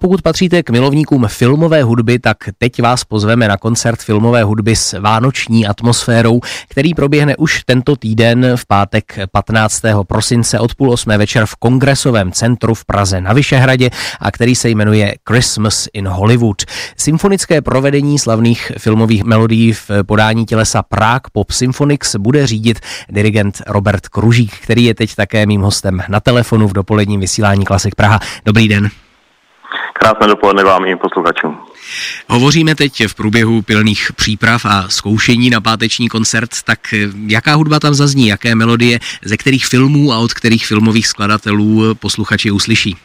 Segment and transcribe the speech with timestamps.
[0.00, 4.98] Pokud patříte k milovníkům filmové hudby, tak teď vás pozveme na koncert filmové hudby s
[5.00, 9.82] vánoční atmosférou, který proběhne už tento týden v pátek 15.
[10.08, 13.90] prosince od půl osmé večer v Kongresovém centru v Praze na Vyšehradě
[14.20, 16.62] a který se jmenuje Christmas in Hollywood.
[16.96, 24.08] Symfonické provedení slavných filmových melodií v podání tělesa Prague Pop Symphonics bude řídit dirigent Robert
[24.08, 28.20] Kružík, který je teď také mým hostem na telefonu v dopoledním vysílání Klasik Praha.
[28.44, 28.90] Dobrý den.
[29.92, 31.58] Krásné dopoledne vám i posluchačům.
[32.28, 36.78] Hovoříme teď v průběhu pilných příprav a zkoušení na páteční koncert, tak
[37.26, 42.50] jaká hudba tam zazní, jaké melodie, ze kterých filmů a od kterých filmových skladatelů posluchači
[42.50, 42.96] uslyší?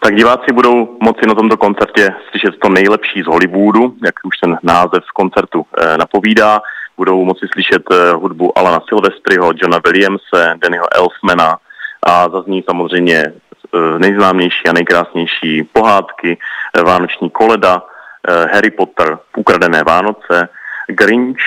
[0.00, 4.58] Tak diváci budou moci na tomto koncertě slyšet to nejlepší z Hollywoodu, jak už ten
[4.62, 6.60] název koncertu eh, napovídá.
[6.96, 11.58] Budou moci slyšet eh, hudbu Alana Silvestriho, Johna Williamse, Dannyho Elfmana
[12.02, 13.51] a zazní samozřejmě Eh,
[13.98, 16.38] nejznámější a nejkrásnější pohádky,
[16.74, 17.82] eh, Vánoční koleda,
[18.28, 20.48] eh, Harry Potter, Ukradené Vánoce,
[20.88, 21.38] Grinch,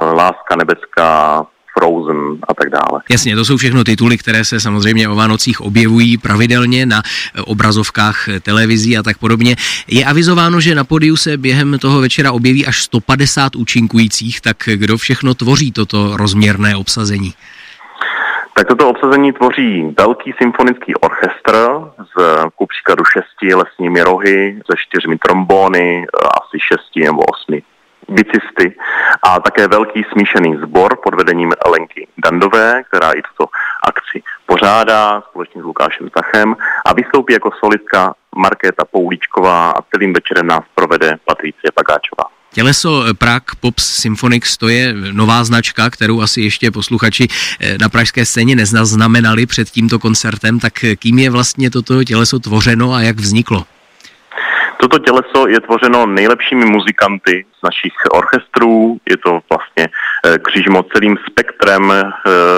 [0.00, 1.46] Láska nebeská,
[1.78, 3.00] Frozen a tak dále.
[3.10, 7.02] Jasně, to jsou všechno tituly, které se samozřejmě o Vánocích objevují pravidelně na
[7.44, 9.56] obrazovkách televizí a tak podobně.
[9.88, 14.96] Je avizováno, že na podiu se během toho večera objeví až 150 účinkujících, tak kdo
[14.96, 17.34] všechno tvoří toto rozměrné obsazení?
[18.56, 21.54] Tak toto obsazení tvoří velký symfonický orchestr
[21.98, 26.06] s ku příkladu šesti lesními rohy, se čtyřmi trombóny,
[26.42, 27.62] asi šesti nebo osmi
[28.08, 28.76] bicisty
[29.22, 33.50] a také velký smíšený sbor pod vedením Lenky Dandové, která i tuto
[33.88, 40.46] akci pořádá společně s Lukášem Tachem a vystoupí jako solistka Markéta Pouličková a celým večerem
[40.46, 42.43] nás provede Patricie Pagáčová.
[42.54, 47.26] Těleso eh, Prague Pops Symphonics to je nová značka, kterou asi ještě posluchači
[47.60, 52.38] eh, na pražské scéně neznamenali před tímto koncertem, tak eh, kým je vlastně toto těleso
[52.38, 53.64] tvořeno a jak vzniklo?
[54.76, 59.88] Toto těleso je tvořeno nejlepšími muzikanty z našich orchestrů, je to vlastně
[60.42, 61.92] křížmo celým spektrem.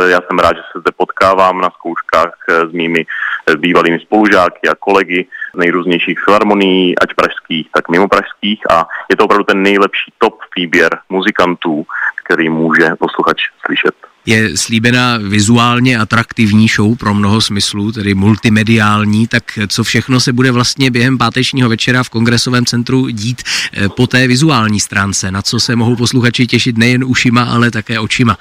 [0.07, 2.33] Já jsem rád, že se zde potkávám na zkouškách
[2.71, 3.07] s mými
[3.55, 9.25] bývalými spolužáky a kolegy z nejrůznějších filharmonií, ať pražských, tak mimo pražských a je to
[9.25, 11.87] opravdu ten nejlepší top výběr muzikantů,
[12.25, 13.95] který může posluchač slyšet.
[14.27, 20.51] Je slíbená vizuálně atraktivní show pro mnoho smyslů, tedy multimediální, tak co všechno se bude
[20.51, 23.43] vlastně během pátečního večera v kongresovém centru dít
[23.73, 27.99] eh, po té vizuální stránce, na co se mohou posluchači těšit nejen ušima, ale také
[27.99, 28.39] očima?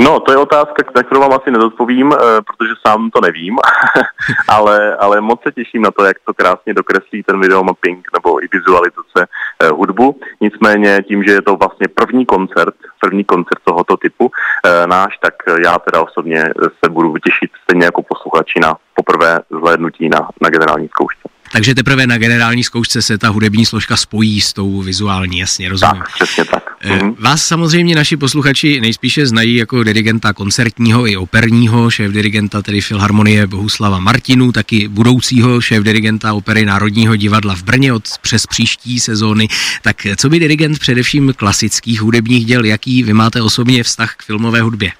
[0.00, 3.56] No, to je otázka, na kterou vám asi nedodpovím, eh, protože sám to nevím,
[4.48, 8.48] ale, ale moc se těším na to, jak to krásně dokreslí ten videomapping nebo i
[8.52, 9.26] vizualizace
[9.62, 10.20] eh, hudbu.
[10.40, 14.30] Nicméně tím, že je to vlastně první koncert, první koncert tohoto typu
[14.66, 15.34] eh, náš, tak
[15.64, 16.44] já teda osobně
[16.84, 21.37] se budu těšit stejně jako posluchači na poprvé zhlédnutí na, na generální zkoušce.
[21.52, 25.96] Takže teprve na generální zkoušce se ta hudební složka spojí s tou vizuální, jasně, rozumím.
[25.96, 26.68] Tak, přesně tak.
[26.84, 27.14] Mm-hmm.
[27.18, 33.46] Vás samozřejmě naši posluchači nejspíše znají jako dirigenta koncertního i operního, šéf dirigenta tedy Filharmonie
[33.46, 39.48] Bohuslava Martinu, taky budoucího šéf dirigenta opery Národního divadla v Brně od přes příští sezóny.
[39.82, 44.60] Tak co by dirigent především klasických hudebních děl, jaký vy máte osobně vztah k filmové
[44.60, 44.92] hudbě?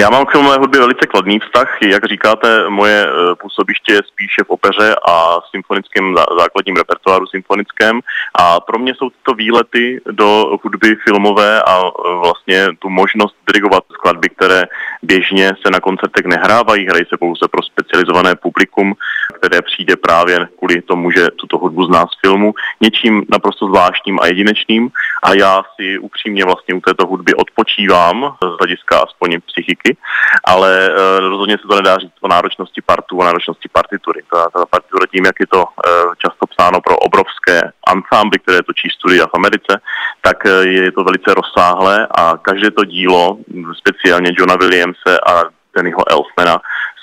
[0.00, 1.78] Já mám k filmové hudbě velice kladný vztah.
[1.82, 8.00] Jak říkáte, moje eh, působiště je spíše v opeře a symfonickém základním repertoáru symfonickém.
[8.34, 11.90] A pro mě jsou tyto výlety do hudby filmové a eh,
[12.24, 14.62] vlastně tu možnost dirigovat skladby, které
[15.02, 18.94] běžně se na koncertech nehrávají, hrají se pouze pro specializované publikum,
[19.40, 24.26] které přijde právě kvůli tomu, že tuto hudbu zná z filmu, něčím naprosto zvláštním a
[24.26, 24.90] jedinečným.
[25.22, 29.96] A já si upřímně vlastně u této hudby odpočívám z hlediska aspoň psychiky
[30.44, 34.22] ale uh, rozhodně se to nedá říct o náročnosti partů, o náročnosti partitury.
[34.32, 38.88] Ta, ta partitura tím, jak je to uh, často psáno pro obrovské ansámbly, které točí
[38.90, 39.80] studia v Americe,
[40.20, 43.38] tak uh, je to velice rozsáhlé a každé to dílo,
[43.78, 45.42] speciálně Johna Williamse a
[45.76, 46.60] Dannyho Elfmana,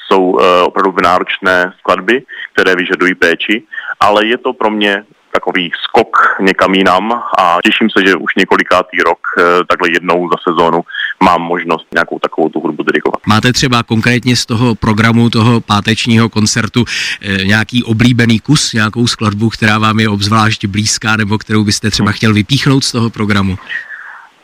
[0.08, 2.24] jsou uh, opravdu náročné skladby,
[2.54, 3.64] které vyžadují péči,
[4.00, 8.98] ale je to pro mě takový skok někam jinam a těším se, že už několikátý
[8.98, 9.20] rok
[9.68, 10.82] takhle jednou za sezónu
[11.24, 13.22] mám možnost nějakou takovou tu hudbu dirigovat.
[13.28, 16.86] Máte třeba konkrétně z toho programu toho pátečního koncertu
[17.22, 22.12] eh, nějaký oblíbený kus, nějakou skladbu, která vám je obzvlášť blízká nebo kterou byste třeba
[22.12, 23.58] chtěl vypíchnout z toho programu?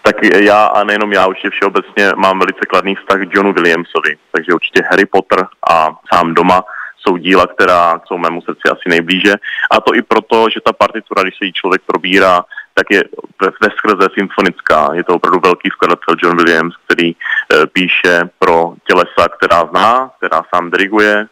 [0.05, 4.53] Tak já a nejenom já, určitě všeobecně mám velice kladný vztah k Johnu Williamsovi, takže
[4.53, 6.63] určitě Harry Potter a sám doma
[6.97, 9.33] jsou díla, která jsou mému srdci asi nejblíže.
[9.71, 13.03] A to i proto, že ta partitura, když se jí člověk probírá, tak je
[13.61, 14.89] ve skrze symfonická.
[14.93, 17.15] Je to opravdu velký skladatel John Williams, který e,
[17.67, 21.27] píše pro tělesa, která zná, která sám diriguje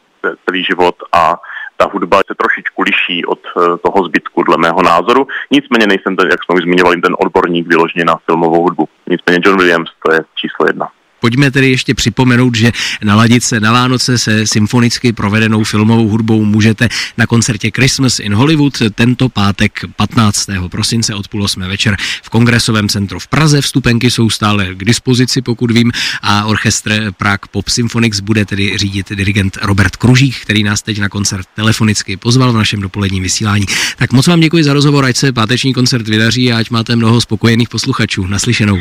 [0.45, 1.35] celý život a
[1.81, 3.39] ta hudba se trošičku liší od
[3.83, 5.28] toho zbytku, dle mého názoru.
[5.51, 8.89] Nicméně nejsem ten, jak jsme už zmiňovali, ten odborník vyloženě na filmovou hudbu.
[9.10, 10.88] Nicméně John Williams to je číslo jedna.
[11.21, 12.71] Pojďme tedy ještě připomenout, že
[13.03, 18.81] naladit se na Vánoce se symfonicky provedenou filmovou hudbou můžete na koncertě Christmas in Hollywood
[18.95, 20.50] tento pátek 15.
[20.71, 23.62] prosince od půl osmé večer v Kongresovém centru v Praze.
[23.62, 25.91] Vstupenky jsou stále k dispozici, pokud vím,
[26.21, 31.09] a orchestr Prague Pop Symphonics bude tedy řídit dirigent Robert Kružík, který nás teď na
[31.09, 33.65] koncert telefonicky pozval v našem dopoledním vysílání.
[33.97, 37.21] Tak moc vám děkuji za rozhovor, ať se páteční koncert vydaří a ať máte mnoho
[37.21, 38.27] spokojených posluchačů.
[38.27, 38.77] Naslyšenou.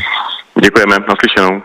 [0.62, 1.62] Děkujeme, naslyšenou.